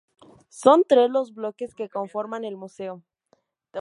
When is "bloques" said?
1.35-1.75